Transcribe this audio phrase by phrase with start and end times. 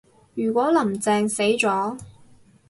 [0.33, 1.99] 如果林鄭死咗